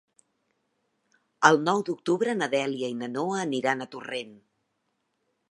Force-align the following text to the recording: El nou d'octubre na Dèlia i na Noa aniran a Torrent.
El 1.49 1.61
nou 1.67 1.83
d'octubre 1.89 2.35
na 2.39 2.49
Dèlia 2.55 2.91
i 2.95 2.97
na 3.03 3.11
Noa 3.13 3.45
aniran 3.45 3.87
a 3.87 3.89
Torrent. 3.95 4.35